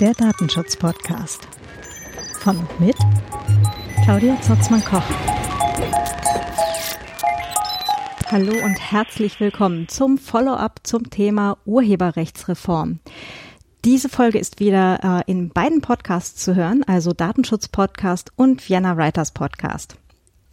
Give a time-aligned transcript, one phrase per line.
[0.00, 1.48] Der Datenschutz-Podcast.
[2.38, 2.96] Von und mit
[4.04, 5.02] Claudia Zotzmann-Koch.
[8.30, 13.00] Hallo und herzlich willkommen zum Follow-up zum Thema Urheberrechtsreform.
[13.84, 19.32] Diese Folge ist wieder äh, in beiden Podcasts zu hören, also Datenschutz-Podcast und Vienna Writers
[19.32, 19.96] Podcast.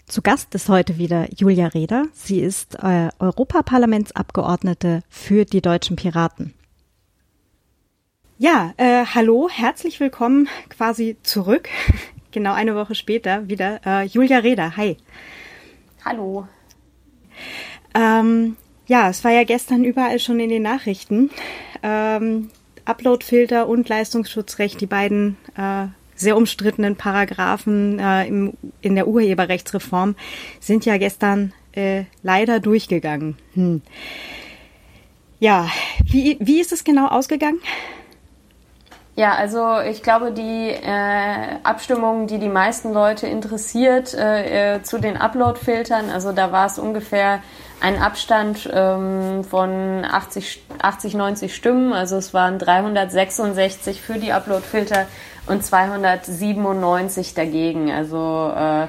[0.08, 2.06] Zu Gast ist heute wieder Julia Reder.
[2.14, 6.54] Sie ist äh, Europaparlamentsabgeordnete für die deutschen Piraten.
[8.38, 11.70] Ja, äh, hallo, herzlich willkommen quasi zurück.
[12.32, 13.82] genau eine Woche später wieder.
[13.84, 14.98] Äh, Julia Reda, hi.
[16.06, 16.48] Hallo.
[17.96, 21.32] Ähm, ja, es war ja gestern überall schon in den Nachrichten.
[21.82, 22.52] Ähm,
[22.86, 30.16] Uploadfilter und Leistungsschutzrecht, die beiden äh, sehr umstrittenen Paragraphen äh, im, in der Urheberrechtsreform,
[30.60, 33.38] sind ja gestern äh, leider durchgegangen.
[33.54, 33.82] Hm.
[35.40, 35.68] Ja,
[36.06, 37.60] wie, wie ist es genau ausgegangen?
[39.18, 44.98] Ja, also ich glaube, die äh, Abstimmung, die die meisten Leute interessiert äh, äh, zu
[44.98, 47.42] den Upload-Filtern, also da war es ungefähr
[47.82, 51.94] ein Abstand ähm, von 80, 80, 90 Stimmen.
[51.94, 55.08] Also es waren 366 für die Upload-Filter
[55.48, 57.92] und 297 dagegen.
[57.92, 58.88] Also äh,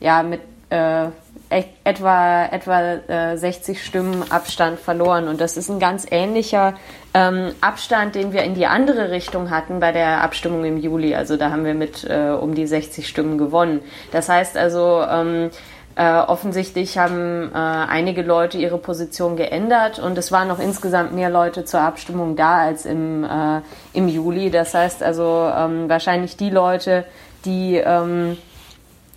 [0.00, 0.40] ja, mit
[0.70, 1.08] äh,
[1.50, 5.28] etwa, etwa äh, 60 Stimmen Abstand verloren.
[5.28, 6.74] Und das ist ein ganz ähnlicher
[7.14, 11.14] ähm, Abstand, den wir in die andere Richtung hatten bei der Abstimmung im Juli.
[11.14, 13.80] Also da haben wir mit äh, um die 60 Stimmen gewonnen.
[14.12, 15.50] Das heißt also, ähm,
[15.98, 21.28] äh, offensichtlich haben äh, einige Leute ihre Position geändert und es waren noch insgesamt mehr
[21.28, 23.62] Leute zur Abstimmung da als im, äh,
[23.94, 24.52] im Juli.
[24.52, 27.04] Das heißt also ähm, wahrscheinlich die Leute,
[27.44, 28.38] die ähm,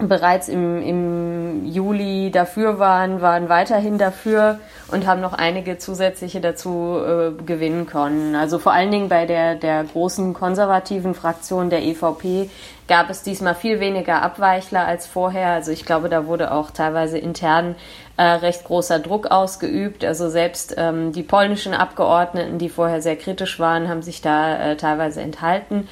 [0.08, 7.00] bereits im, im Juli dafür waren, waren weiterhin dafür und haben noch einige zusätzliche dazu
[7.00, 8.36] äh, gewinnen können.
[8.36, 12.50] Also vor allen Dingen bei der, der großen konservativen Fraktion der EVP
[12.88, 15.50] gab es diesmal viel weniger Abweichler als vorher.
[15.50, 17.76] Also ich glaube, da wurde auch teilweise intern
[18.17, 20.04] äh, recht großer Druck ausgeübt.
[20.04, 24.76] Also selbst ähm, die polnischen Abgeordneten, die vorher sehr kritisch waren, haben sich da äh,
[24.76, 25.88] teilweise enthalten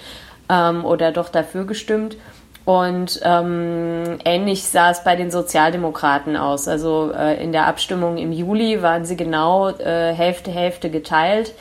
[0.50, 2.18] ähm, oder doch dafür gestimmt.
[2.66, 6.68] Und ähm, ähnlich sah es bei den Sozialdemokraten aus.
[6.68, 11.53] Also äh, in der Abstimmung im Juli waren sie genau äh, Hälfte, Hälfte geteilt.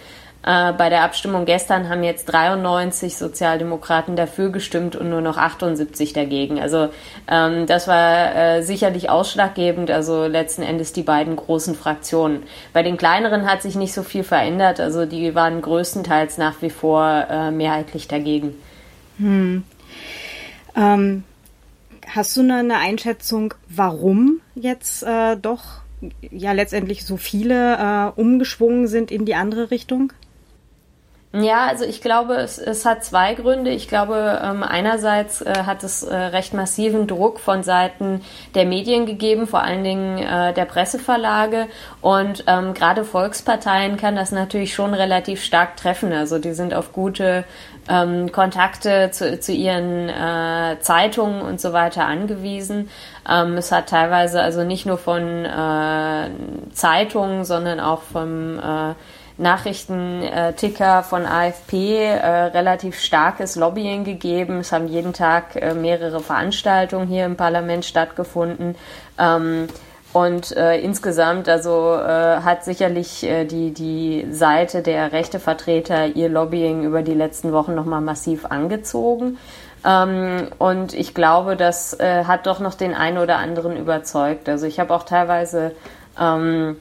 [0.49, 6.13] Äh, bei der Abstimmung gestern haben jetzt 93 Sozialdemokraten dafür gestimmt und nur noch 78
[6.13, 6.61] dagegen.
[6.61, 6.91] Also
[7.29, 12.45] ähm, das war äh, sicherlich ausschlaggebend, also letzten Endes die beiden großen Fraktionen.
[12.73, 16.71] Bei den kleineren hat sich nicht so viel verändert, also die waren größtenteils nach wie
[16.71, 18.55] vor äh, mehrheitlich dagegen.
[19.19, 19.65] Hm.
[20.77, 21.25] Ähm,
[22.07, 25.83] hast du eine Einschätzung, warum jetzt äh, doch
[26.31, 30.13] ja letztendlich so viele äh, umgeschwungen sind in die andere Richtung?
[31.35, 33.71] Ja, also ich glaube, es, es hat zwei Gründe.
[33.71, 38.23] Ich glaube, ähm, einerseits äh, hat es äh, recht massiven Druck von Seiten
[38.55, 41.67] der Medien gegeben, vor allen Dingen äh, der Presseverlage.
[42.01, 46.15] Und ähm, gerade Volksparteien kann das natürlich schon relativ stark treffen.
[46.15, 47.45] Also die sind auf gute
[47.91, 52.89] ähm, Kontakte zu, zu ihren äh, Zeitungen und so weiter angewiesen.
[53.29, 56.31] Ähm, es hat teilweise also nicht nur von äh,
[56.73, 58.95] Zeitungen, sondern auch vom äh,
[59.39, 64.59] Nachrichtenticker von AFP äh, relativ starkes Lobbying gegeben.
[64.59, 68.75] Es haben jeden Tag äh, mehrere Veranstaltungen hier im Parlament stattgefunden.
[69.19, 69.69] Ähm,
[70.13, 76.83] und äh, insgesamt, also äh, hat sicherlich äh, die, die Seite der Rechtevertreter ihr Lobbying
[76.83, 79.39] über die letzten Wochen nochmal massiv angezogen.
[79.85, 84.49] Ähm, und ich glaube, das äh, hat doch noch den einen oder anderen überzeugt.
[84.49, 85.73] Also ich habe auch teilweise
[86.21, 86.77] ähm,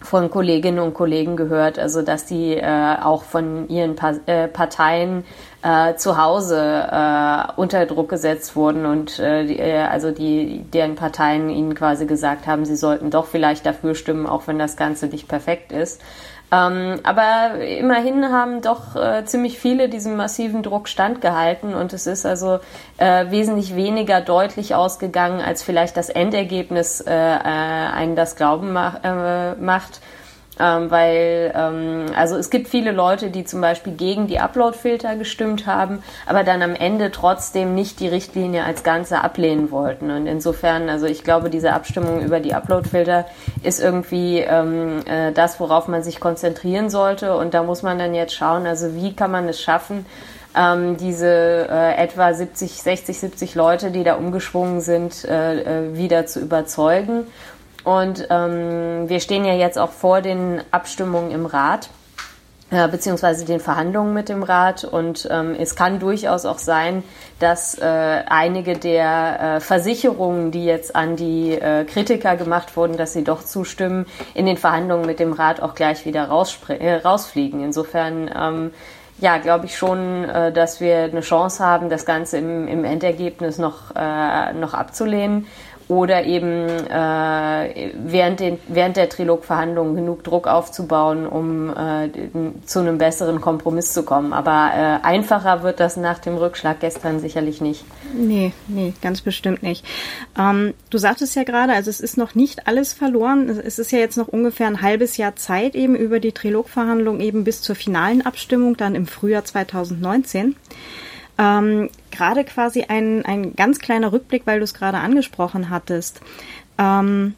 [0.00, 5.24] von Kolleginnen und Kollegen gehört, also dass die äh, auch von ihren pa äh, Parteien
[5.62, 6.58] äh, zu Hause
[6.90, 12.06] äh, unter Druck gesetzt wurden und äh, die, äh, also die deren Parteien ihnen quasi
[12.06, 16.00] gesagt haben, sie sollten doch vielleicht dafür stimmen, auch wenn das Ganze nicht perfekt ist.
[16.52, 22.26] Ähm, aber immerhin haben doch äh, ziemlich viele diesem massiven Druck standgehalten und es ist
[22.26, 22.58] also
[22.98, 29.04] äh, wesentlich weniger deutlich ausgegangen, als vielleicht das Endergebnis äh, äh einen das Glauben mach,
[29.04, 30.00] äh, macht
[30.60, 35.66] ähm, weil ähm, also es gibt viele Leute, die zum Beispiel gegen die Upload-Filter gestimmt
[35.66, 40.10] haben, aber dann am Ende trotzdem nicht die Richtlinie als Ganze ablehnen wollten.
[40.10, 43.26] Und insofern, also ich glaube, diese Abstimmung über die Upload-Filter
[43.62, 47.36] ist irgendwie ähm, äh, das, worauf man sich konzentrieren sollte.
[47.36, 50.04] Und da muss man dann jetzt schauen, also wie kann man es schaffen,
[50.56, 56.26] ähm, diese äh, etwa 70, 60, 70 Leute, die da umgeschwungen sind, äh, äh, wieder
[56.26, 57.26] zu überzeugen
[57.84, 61.90] Und ähm, wir stehen ja jetzt auch vor den Abstimmungen im Rat
[62.70, 64.84] äh, beziehungsweise den Verhandlungen mit dem Rat.
[64.84, 67.02] Und ähm, es kann durchaus auch sein,
[67.40, 73.12] dass äh, einige der äh, Versicherungen, die jetzt an die äh, Kritiker gemacht wurden, dass
[73.12, 77.64] sie doch zustimmen, in den Verhandlungen mit dem Rat auch gleich wieder äh, rausfliegen.
[77.64, 78.70] Insofern ähm,
[79.18, 83.58] ja, glaube ich schon, äh, dass wir eine Chance haben, das Ganze im, im Endergebnis
[83.58, 85.46] noch, äh, noch abzulehnen
[85.90, 92.08] oder eben äh, während, den, während der Trilogverhandlungen genug Druck aufzubauen, um äh,
[92.64, 94.32] zu einem besseren Kompromiss zu kommen.
[94.32, 97.84] Aber äh, einfacher wird das nach dem Rückschlag gestern sicherlich nicht.
[98.14, 99.84] Nee, nee, ganz bestimmt nicht.
[100.38, 103.48] Ähm, du sagtest ja gerade, also es ist noch nicht alles verloren.
[103.48, 107.42] Es ist ja jetzt noch ungefähr ein halbes Jahr Zeit eben über die Trilogverhandlungen eben
[107.42, 110.54] bis zur finalen Abstimmung dann im Frühjahr 2019.
[111.40, 116.20] Ähm, gerade quasi ein, ein ganz kleiner Rückblick, weil du es gerade angesprochen hattest.
[116.78, 117.34] Ähm,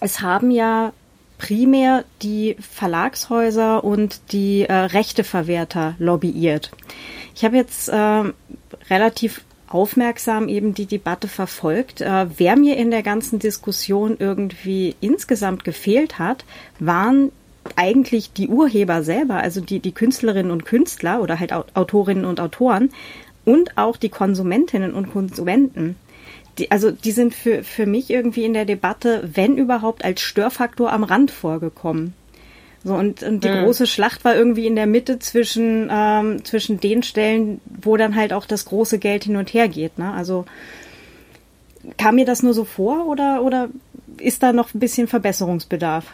[0.00, 0.92] es haben ja
[1.38, 6.70] primär die Verlagshäuser und die äh, Rechteverwerter lobbyiert.
[7.34, 8.24] Ich habe jetzt äh,
[8.90, 12.02] relativ aufmerksam eben die Debatte verfolgt.
[12.02, 16.44] Äh, wer mir in der ganzen Diskussion irgendwie insgesamt gefehlt hat,
[16.78, 17.32] waren
[17.76, 22.90] eigentlich die Urheber selber, also die, die Künstlerinnen und Künstler oder halt Autorinnen und Autoren,
[23.44, 25.96] und auch die Konsumentinnen und Konsumenten.
[26.58, 30.92] Die, also die sind für, für mich irgendwie in der Debatte, wenn überhaupt, als Störfaktor
[30.92, 32.14] am Rand vorgekommen.
[32.82, 33.64] So, und, und die mhm.
[33.64, 38.32] große Schlacht war irgendwie in der Mitte zwischen, ähm, zwischen den Stellen, wo dann halt
[38.32, 39.98] auch das große Geld hin und her geht.
[39.98, 40.12] Ne?
[40.12, 40.46] Also
[41.98, 43.68] kam mir das nur so vor oder, oder
[44.16, 46.06] ist da noch ein bisschen Verbesserungsbedarf?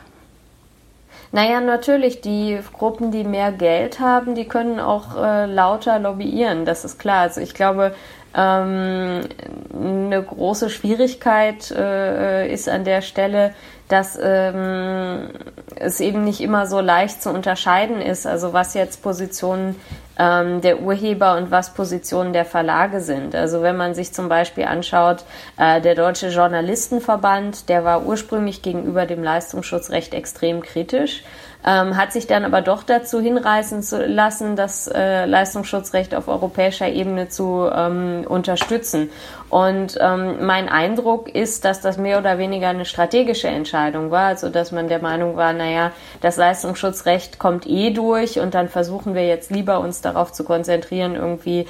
[1.32, 6.84] Naja, natürlich, die Gruppen, die mehr Geld haben, die können auch äh, lauter lobbyieren, das
[6.84, 7.22] ist klar.
[7.22, 7.94] Also ich glaube,
[8.32, 13.54] eine große Schwierigkeit äh, ist an der Stelle,
[13.88, 15.30] dass ähm,
[15.76, 19.76] es eben nicht immer so leicht zu unterscheiden ist, also was jetzt Positionen
[20.18, 23.34] ähm, der Urheber und was Positionen der Verlage sind.
[23.34, 25.24] Also wenn man sich zum Beispiel anschaut,
[25.56, 31.22] äh, der Deutsche Journalistenverband, der war ursprünglich gegenüber dem Leistungsschutzrecht extrem kritisch
[31.64, 36.88] ähm, hat sich dann aber doch dazu hinreißen zu lassen, das äh, Leistungsschutzrecht auf europäischer
[36.88, 39.10] Ebene zu ähm, unterstützen.
[39.48, 44.48] Und ähm, mein Eindruck ist, dass das mehr oder weniger eine strategische Entscheidung war, also
[44.48, 49.26] dass man der Meinung war, naja, das Leistungsschutzrecht kommt eh durch und dann versuchen wir
[49.26, 51.66] jetzt lieber uns darauf zu konzentrieren, irgendwie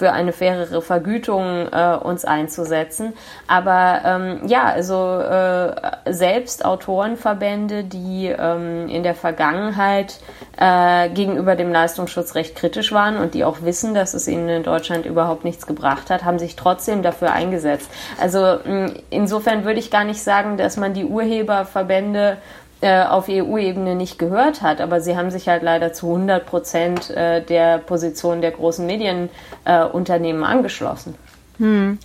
[0.00, 3.12] für eine fairere Vergütung äh, uns einzusetzen.
[3.46, 5.74] Aber ähm, ja, also äh,
[6.10, 10.18] selbst Autorenverbände, die ähm, in der Vergangenheit
[10.56, 15.04] äh, gegenüber dem Leistungsschutzrecht kritisch waren und die auch wissen, dass es ihnen in Deutschland
[15.04, 17.90] überhaupt nichts gebracht hat, haben sich trotzdem dafür eingesetzt.
[18.18, 22.38] Also mh, insofern würde ich gar nicht sagen, dass man die Urheberverbände
[22.82, 27.10] äh, auf EU-Ebene nicht gehört hat, aber sie haben sich halt leider zu 100 Prozent
[27.10, 31.14] äh, der Position der großen Medienunternehmen äh, angeschlossen.
[31.58, 31.98] Hm.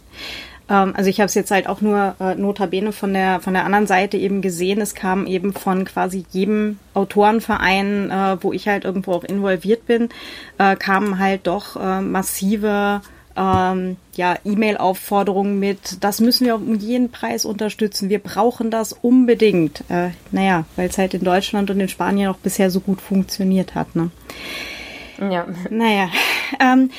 [0.70, 3.88] Ähm, also ich habe es jetzt halt auch nur notabene von der von der anderen
[3.88, 4.82] Seite eben gesehen.
[4.82, 10.10] Es kam eben von quasi jedem Autorenverein, wo ich halt irgendwo auch involviert bin,
[10.58, 13.02] kamen halt doch massive
[13.36, 19.84] ähm, ja, E-Mail-Aufforderungen mit, das müssen wir um jeden Preis unterstützen, wir brauchen das unbedingt.
[19.90, 23.76] Äh, naja, weil es halt in Deutschland und in Spanien auch bisher so gut funktioniert
[23.76, 23.96] hat.
[23.96, 24.12] Ne?
[25.20, 25.46] Ja.
[25.70, 26.10] Naja,
[26.60, 26.92] ähm,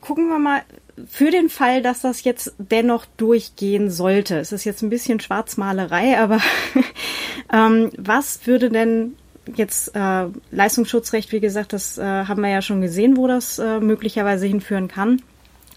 [0.00, 0.62] gucken wir mal,
[1.08, 6.18] für den Fall, dass das jetzt dennoch durchgehen sollte, es ist jetzt ein bisschen Schwarzmalerei,
[6.18, 6.38] aber
[7.52, 9.16] ähm, was würde denn
[9.54, 13.80] jetzt äh, Leistungsschutzrecht, wie gesagt, das äh, haben wir ja schon gesehen, wo das äh,
[13.80, 15.22] möglicherweise hinführen kann.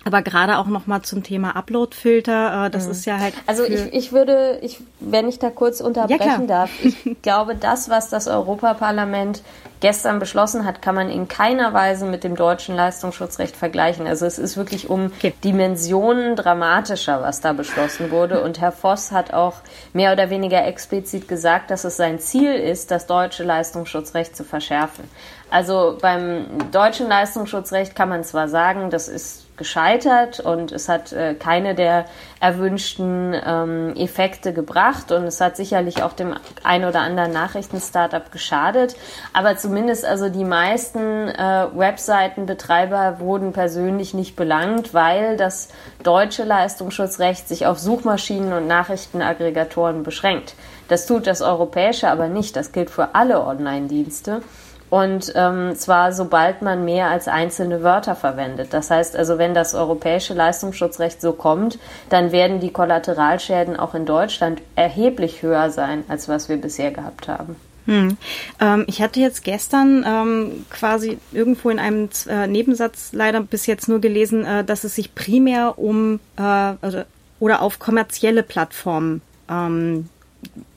[0.07, 2.91] Aber gerade auch noch mal zum Thema Upload-Filter, äh, das mhm.
[2.91, 3.33] ist ja halt.
[3.47, 7.89] Also ich, ich würde, ich, wenn ich da kurz unterbrechen ja, darf, ich glaube, das,
[7.89, 9.41] was das Europaparlament
[9.79, 14.05] gestern beschlossen hat, kann man in keiner Weise mit dem deutschen Leistungsschutzrecht vergleichen.
[14.05, 15.33] Also es ist wirklich um okay.
[15.43, 18.43] Dimensionen dramatischer, was da beschlossen wurde.
[18.43, 19.55] Und Herr Voss hat auch
[19.91, 25.09] mehr oder weniger explizit gesagt, dass es sein Ziel ist, das deutsche Leistungsschutzrecht zu verschärfen.
[25.49, 31.33] Also beim deutschen Leistungsschutzrecht kann man zwar sagen, das ist gescheitert und es hat äh,
[31.33, 32.05] keine der
[32.39, 38.95] erwünschten ähm, Effekte gebracht und es hat sicherlich auch dem ein oder anderen Nachrichtenstartup geschadet.
[39.33, 45.69] Aber zumindest also die meisten äh, Webseitenbetreiber wurden persönlich nicht belangt, weil das
[46.03, 50.55] deutsche Leistungsschutzrecht sich auf Suchmaschinen und Nachrichtenaggregatoren beschränkt.
[50.87, 52.55] Das tut das europäische aber nicht.
[52.55, 54.41] Das gilt für alle Online-Dienste.
[54.89, 58.69] Und ähm, zwar sobald man mehr als einzelne Wörter verwendet.
[58.71, 64.05] Das heißt also, wenn das europäische Leistungsschutzrecht so kommt, dann werden die Kollateralschäden auch in
[64.05, 67.55] Deutschland erheblich höher sein, als was wir bisher gehabt haben.
[67.85, 68.17] Hm.
[68.59, 73.87] Ähm, ich hatte jetzt gestern ähm, quasi irgendwo in einem äh, Nebensatz leider bis jetzt
[73.87, 77.03] nur gelesen, äh, dass es sich primär um äh, also,
[77.39, 80.09] oder auf kommerzielle Plattformen ähm,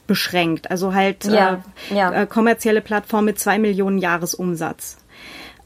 [0.09, 0.73] beschränkt.
[0.73, 2.13] Also halt ja, äh, ja.
[2.13, 4.97] Äh, kommerzielle Plattformen mit zwei Millionen Jahresumsatz.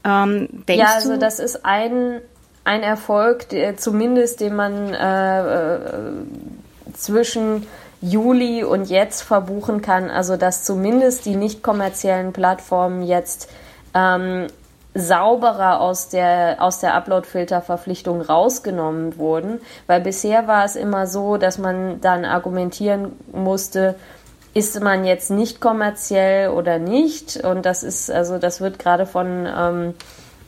[0.05, 2.21] Ähm, ja, also das ist ein,
[2.63, 5.79] ein Erfolg, der, zumindest den man äh, äh
[6.93, 7.65] zwischen
[8.01, 13.49] Juli und jetzt verbuchen kann, also dass zumindest die nicht kommerziellen Plattformen jetzt
[13.95, 14.47] ähm,
[14.93, 21.57] sauberer aus der, aus der Upload-Filter-Verpflichtung rausgenommen wurden, weil bisher war es immer so, dass
[21.57, 23.95] man dann argumentieren musste,
[24.53, 29.47] ist man jetzt nicht kommerziell oder nicht und das ist, also das wird gerade von
[29.47, 29.93] ähm,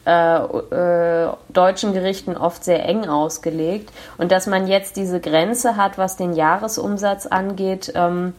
[0.06, 3.92] äh, äh, deutschen Gerichten oft sehr eng ausgelegt.
[4.20, 8.34] Und dass man jetzt diese Grenze hat, was den Jahresumsatz angeht, ähm,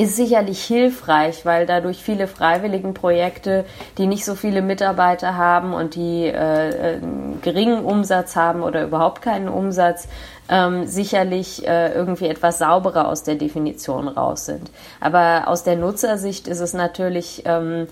[0.00, 3.64] ist sicherlich hilfreich, weil dadurch viele freiwilligen Projekte,
[3.98, 6.98] die nicht so viele Mitarbeiter haben und die äh
[7.42, 10.08] geringen Umsatz haben oder überhaupt keinen Umsatz,
[10.48, 14.70] ähm, sicherlich äh, irgendwie etwas sauberer aus der Definition raus sind.
[15.00, 17.86] Aber aus der Nutzersicht ist es natürlich ähm,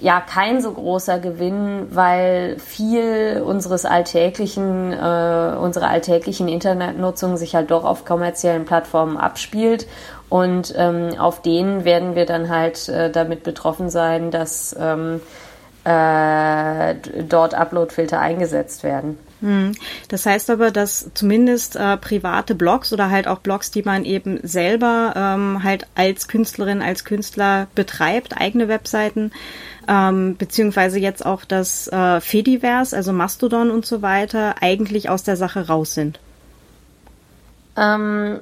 [0.00, 7.70] ja kein so großer Gewinn, weil viel unseres alltäglichen, äh, unserer alltäglichen Internetnutzung sich halt
[7.70, 9.86] doch auf kommerziellen Plattformen abspielt.
[10.32, 15.20] Und ähm, auf denen werden wir dann halt äh, damit betroffen sein, dass ähm,
[15.84, 16.94] äh,
[17.28, 19.18] dort Uploadfilter eingesetzt werden.
[19.42, 19.72] Hm.
[20.08, 24.40] Das heißt aber, dass zumindest äh, private Blogs oder halt auch Blogs, die man eben
[24.42, 29.32] selber ähm, halt als Künstlerin, als Künstler betreibt, eigene Webseiten,
[29.86, 35.36] ähm, beziehungsweise jetzt auch das äh, Fediverse, also Mastodon und so weiter, eigentlich aus der
[35.36, 36.20] Sache raus sind?
[37.76, 38.40] Ähm,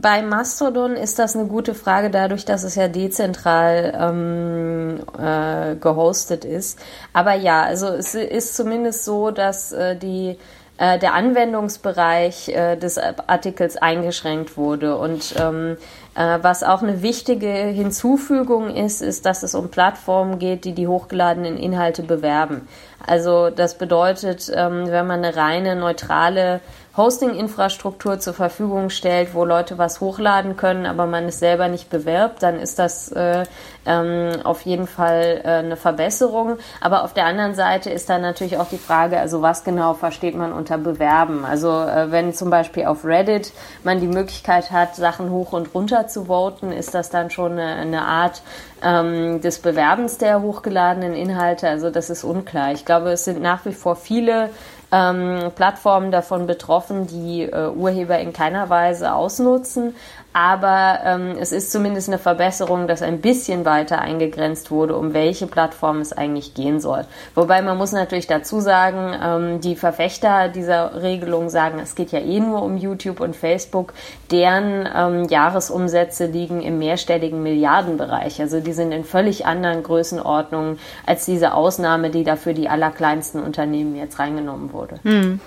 [0.00, 6.44] bei Mastodon ist das eine gute Frage, dadurch, dass es ja dezentral ähm, äh, gehostet
[6.44, 6.78] ist.
[7.12, 10.38] Aber ja, also es ist zumindest so, dass äh, die
[10.80, 14.96] äh, der Anwendungsbereich äh, des Artikels eingeschränkt wurde.
[14.96, 15.76] Und ähm,
[16.14, 20.88] äh, was auch eine wichtige Hinzufügung ist, ist, dass es um Plattformen geht, die die
[20.88, 22.66] hochgeladenen Inhalte bewerben.
[23.06, 26.60] Also das bedeutet, ähm, wenn man eine reine neutrale
[26.96, 32.42] Hosting-Infrastruktur zur Verfügung stellt, wo Leute was hochladen können, aber man es selber nicht bewirbt,
[32.42, 33.44] dann ist das äh,
[33.86, 36.58] ähm, auf jeden Fall äh, eine Verbesserung.
[36.80, 40.36] Aber auf der anderen Seite ist dann natürlich auch die Frage, also was genau versteht
[40.36, 41.44] man unter Bewerben?
[41.44, 43.52] Also äh, wenn zum Beispiel auf Reddit
[43.84, 47.76] man die Möglichkeit hat, Sachen hoch und runter zu voten, ist das dann schon eine,
[47.76, 48.42] eine Art
[48.82, 51.68] ähm, des Bewerbens der hochgeladenen Inhalte?
[51.68, 52.72] Also das ist unklar.
[52.72, 54.50] Ich glaube, es sind nach wie vor viele
[54.92, 59.94] ähm, Plattformen davon betroffen, die äh, Urheber in keiner Weise ausnutzen.
[60.32, 65.48] Aber ähm, es ist zumindest eine Verbesserung, dass ein bisschen weiter eingegrenzt wurde, um welche
[65.48, 67.04] Plattform es eigentlich gehen soll.
[67.34, 72.20] Wobei man muss natürlich dazu sagen, ähm, die Verfechter dieser Regelung sagen, es geht ja
[72.20, 73.92] eh nur um YouTube und Facebook,
[74.30, 78.40] deren ähm, Jahresumsätze liegen im mehrstelligen Milliardenbereich.
[78.40, 83.96] Also die sind in völlig anderen Größenordnungen als diese Ausnahme, die dafür die allerkleinsten Unternehmen
[83.96, 84.79] jetzt reingenommen wurde.
[85.02, 85.40] Hm.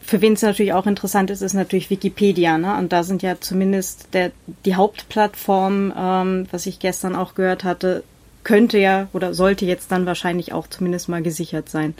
[0.00, 2.58] Für wen es natürlich auch interessant ist, ist natürlich Wikipedia.
[2.58, 2.76] Ne?
[2.76, 4.32] Und da sind ja zumindest der,
[4.64, 8.02] die Hauptplattform, ähm, was ich gestern auch gehört hatte,
[8.44, 11.94] könnte ja oder sollte jetzt dann wahrscheinlich auch zumindest mal gesichert sein.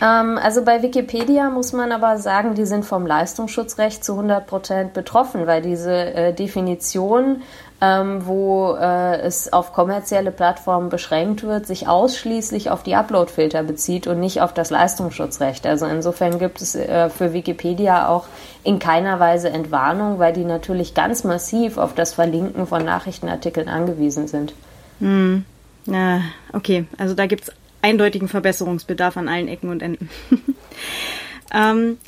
[0.00, 4.92] Ähm, also bei Wikipedia muss man aber sagen, die sind vom Leistungsschutzrecht zu 100 Prozent
[4.92, 7.42] betroffen, weil diese äh, Definition
[7.80, 14.06] ähm, wo äh, es auf kommerzielle Plattformen beschränkt wird, sich ausschließlich auf die Uploadfilter bezieht
[14.06, 15.66] und nicht auf das Leistungsschutzrecht.
[15.66, 18.26] Also insofern gibt es äh, für Wikipedia auch
[18.62, 24.28] in keiner Weise Entwarnung, weil die natürlich ganz massiv auf das Verlinken von Nachrichtenartikeln angewiesen
[24.28, 24.54] sind.
[25.00, 25.44] Hm.
[25.86, 26.20] Ja,
[26.52, 27.52] okay, also da gibt es
[27.82, 30.08] eindeutigen Verbesserungsbedarf an allen Ecken und Enden.
[31.54, 31.98] ähm,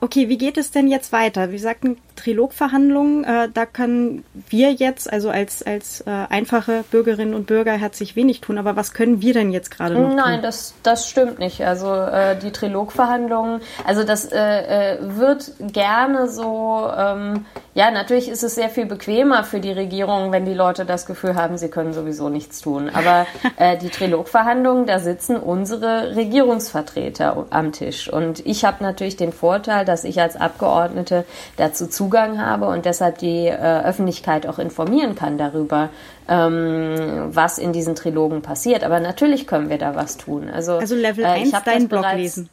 [0.00, 1.50] Okay, wie geht es denn jetzt weiter?
[1.52, 7.46] Wie sagten Trilogverhandlungen, äh, da können wir jetzt, also als, als äh, einfache Bürgerinnen und
[7.46, 8.58] Bürger, herzlich wenig tun.
[8.58, 10.42] Aber was können wir denn jetzt gerade noch Nein, tun?
[10.42, 11.64] das, das stimmt nicht.
[11.64, 18.42] Also äh, die Trilogverhandlungen, also das äh, äh, wird gerne so, ähm, ja, natürlich ist
[18.42, 21.92] es sehr viel bequemer für die Regierung, wenn die Leute das Gefühl haben, sie können
[21.92, 22.90] sowieso nichts tun.
[22.92, 28.10] Aber äh, die Trilogverhandlungen, da sitzen unsere Regierungsvertreter am Tisch.
[28.12, 31.24] Und ich habe natürlich den Vorteil, dass ich als Abgeordnete
[31.56, 35.90] dazu Zugang habe und deshalb die äh, Öffentlichkeit auch informieren kann darüber,
[36.28, 38.84] ähm, was in diesen Trilogen passiert.
[38.84, 40.48] Aber natürlich können wir da was tun.
[40.48, 42.48] Also, also Level äh, 1 deinen Blog lesen.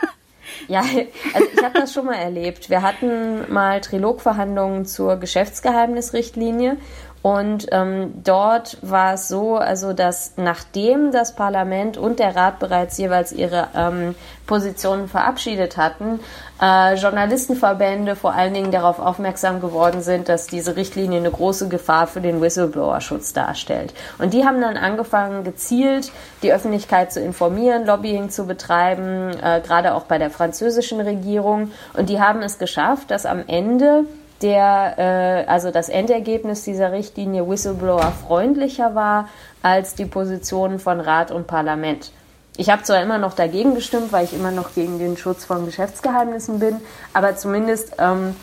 [0.69, 2.71] Ja, also ich habe das schon mal erlebt.
[2.71, 6.77] Wir hatten mal Trilogverhandlungen zur Geschäftsgeheimnisrichtlinie
[7.23, 12.97] und ähm, dort war es so, also dass nachdem das Parlament und der Rat bereits
[12.97, 14.15] jeweils ihre ähm,
[14.47, 16.21] Positionen verabschiedet hatten,
[16.63, 22.07] äh, Journalistenverbände vor allen Dingen darauf aufmerksam geworden sind, dass diese Richtlinie eine große Gefahr
[22.07, 23.93] für den Whistleblower-Schutz darstellt.
[24.19, 26.13] Und die haben dann angefangen, gezielt
[26.43, 31.73] die Öffentlichkeit zu informieren, Lobbying zu betreiben, äh, gerade auch bei der französischen Regierung.
[31.93, 34.05] Und die haben es geschafft, dass am Ende
[34.43, 39.29] der, äh, also das Endergebnis dieser Richtlinie Whistleblower freundlicher war
[39.63, 42.13] als die Positionen von Rat und Parlament.
[42.57, 45.65] Ich habe zwar immer noch dagegen gestimmt, weil ich immer noch gegen den Schutz von
[45.65, 46.77] Geschäftsgeheimnissen bin,
[47.15, 48.35] aber zumindest ähm,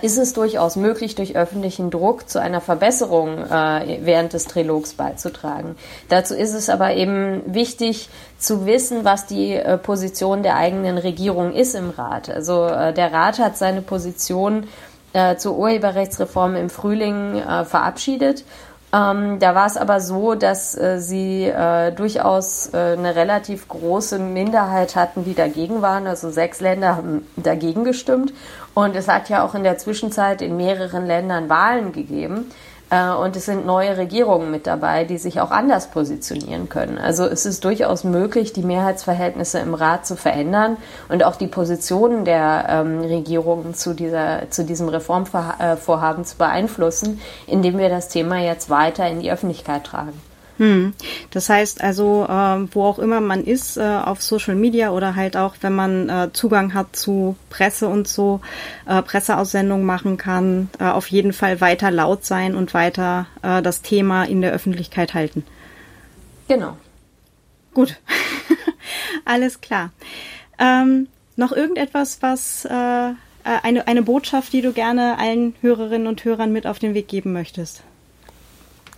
[0.00, 5.76] ist es durchaus möglich, durch öffentlichen Druck zu einer Verbesserung äh, während des Trilogs beizutragen.
[6.08, 8.08] Dazu ist es aber eben wichtig
[8.38, 12.30] zu wissen, was die äh, Position der eigenen Regierung ist im Rat.
[12.30, 14.66] Also äh, der Rat hat seine Position
[15.16, 18.44] äh, zur Urheberrechtsreform im Frühling äh, verabschiedet.
[18.92, 24.18] Ähm, da war es aber so, dass äh, sie äh, durchaus äh, eine relativ große
[24.18, 26.06] Minderheit hatten, die dagegen waren.
[26.06, 28.34] Also sechs Länder haben dagegen gestimmt.
[28.74, 32.50] Und es hat ja auch in der Zwischenzeit in mehreren Ländern Wahlen gegeben.
[32.90, 36.98] Äh, und es sind neue Regierungen mit dabei, die sich auch anders positionieren können.
[36.98, 40.76] Also es ist durchaus möglich, die Mehrheitsverhältnisse im Rat zu verändern
[41.08, 47.78] und auch die Positionen der ähm, Regierungen zu, dieser, zu diesem Reformvorhaben zu beeinflussen, indem
[47.78, 50.20] wir das Thema jetzt weiter in die Öffentlichkeit tragen.
[50.58, 50.94] Hm.
[51.30, 55.36] Das heißt also, äh, wo auch immer man ist, äh, auf Social Media oder halt
[55.36, 58.40] auch, wenn man äh, Zugang hat zu Presse und so,
[58.86, 63.82] äh, Presseaussendungen machen kann, äh, auf jeden Fall weiter laut sein und weiter äh, das
[63.82, 65.44] Thema in der Öffentlichkeit halten.
[66.48, 66.76] Genau.
[67.74, 67.96] Gut.
[69.26, 69.90] Alles klar.
[70.58, 73.14] Ähm, noch irgendetwas, was äh, äh,
[73.62, 77.32] eine, eine Botschaft, die du gerne allen Hörerinnen und Hörern mit auf den Weg geben
[77.32, 77.82] möchtest?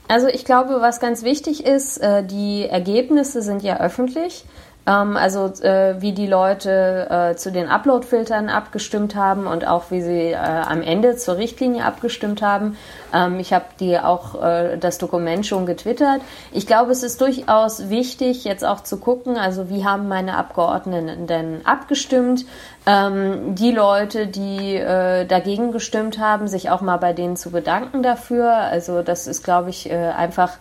[0.09, 4.45] Also ich glaube, was ganz wichtig ist, äh, die Ergebnisse sind ja öffentlich.
[4.89, 10.01] Ähm, also äh, wie die Leute äh, zu den Upload-Filtern abgestimmt haben und auch wie
[10.01, 12.77] sie äh, am Ende zur Richtlinie abgestimmt haben.
[13.13, 16.23] Ähm, ich habe die auch äh, das Dokument schon getwittert.
[16.53, 21.27] Ich glaube, es ist durchaus wichtig, jetzt auch zu gucken, also wie haben meine Abgeordneten
[21.27, 22.47] denn abgestimmt?
[22.87, 28.03] Ähm, die Leute, die äh, dagegen gestimmt haben, sich auch mal bei denen zu bedanken
[28.03, 28.55] dafür.
[28.55, 30.53] Also das ist, glaube ich, äh, einfach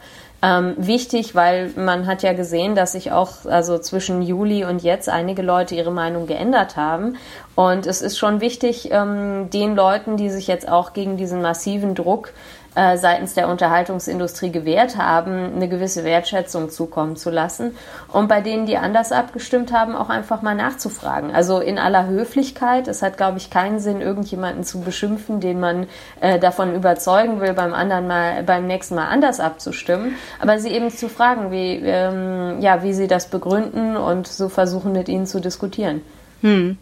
[0.43, 5.09] ähm, wichtig, weil man hat ja gesehen, dass sich auch also zwischen Juli und jetzt
[5.09, 7.17] einige Leute ihre Meinung geändert haben.
[7.55, 11.95] Und es ist schon wichtig, ähm, den Leuten, die sich jetzt auch gegen diesen massiven
[11.95, 12.33] Druck
[12.77, 17.75] äh, seitens der Unterhaltungsindustrie gewährt haben, eine gewisse Wertschätzung zukommen zu lassen
[18.13, 21.31] und bei denen, die anders abgestimmt haben, auch einfach mal nachzufragen.
[21.31, 22.87] Also in aller Höflichkeit.
[22.87, 25.87] Es hat, glaube ich, keinen Sinn, irgendjemanden zu beschimpfen, den man
[26.21, 30.15] äh, davon überzeugen will, beim anderen mal, beim nächsten Mal anders abzustimmen.
[30.39, 34.91] Aber sie eben zu fragen, wie, ähm, ja, wie sie das begründen und so versuchen,
[34.91, 36.01] mit ihnen zu diskutieren.
[36.41, 36.77] Hm.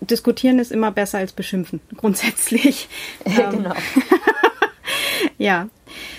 [0.00, 2.88] Diskutieren ist immer besser als beschimpfen, grundsätzlich.
[3.24, 3.72] genau.
[5.42, 5.68] Ja,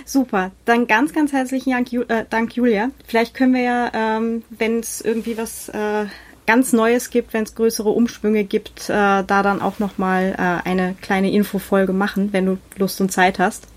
[0.05, 0.51] super.
[0.65, 2.89] Dann ganz, ganz herzlichen Dank, äh, Dank Julia.
[3.07, 6.05] Vielleicht können wir ja, ähm, wenn es irgendwie was äh,
[6.45, 10.95] ganz Neues gibt, wenn es größere Umschwünge gibt, äh, da dann auch nochmal äh, eine
[11.01, 13.67] kleine Infofolge machen, wenn du Lust und Zeit hast.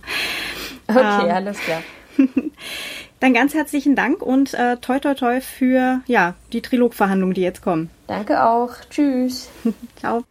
[0.89, 1.83] Okay, ähm, alles klar.
[3.21, 7.63] Dann ganz herzlichen Dank und äh, toi toi toi für ja, die Trilogverhandlungen, die jetzt
[7.63, 7.89] kommen.
[8.07, 8.73] Danke auch.
[8.91, 9.49] Tschüss.
[9.97, 10.25] Ciao.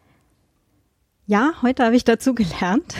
[1.25, 2.93] Ja, heute habe ich dazu gelernt.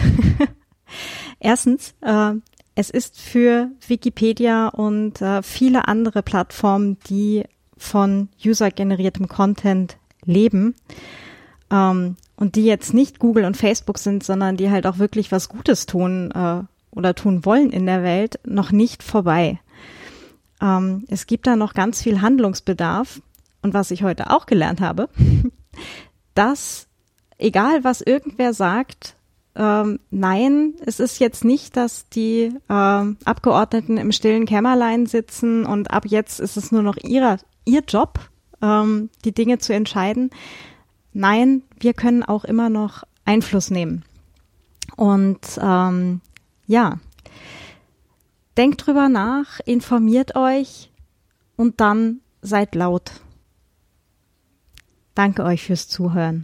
[1.46, 2.32] Erstens, äh,
[2.74, 7.44] es ist für Wikipedia und äh, viele andere Plattformen, die
[7.78, 10.74] von user-generiertem Content leben
[11.70, 15.48] ähm, und die jetzt nicht Google und Facebook sind, sondern die halt auch wirklich was
[15.48, 19.60] Gutes tun äh, oder tun wollen in der Welt, noch nicht vorbei.
[20.60, 23.22] Ähm, es gibt da noch ganz viel Handlungsbedarf
[23.62, 25.10] und was ich heute auch gelernt habe,
[26.34, 26.88] dass
[27.38, 29.16] egal was irgendwer sagt,
[29.56, 35.92] ähm, nein, es ist jetzt nicht, dass die ähm, Abgeordneten im stillen Kämmerlein sitzen und
[35.92, 38.20] ab jetzt ist es nur noch ihrer, ihr Job,
[38.62, 40.30] ähm, die Dinge zu entscheiden.
[41.14, 44.04] Nein, wir können auch immer noch Einfluss nehmen.
[44.98, 46.22] Und ähm,
[46.68, 47.00] ja,
[48.58, 50.92] denkt drüber nach, informiert euch
[51.56, 53.22] und dann seid laut.
[55.16, 56.44] Danke euch fürs Zuhören.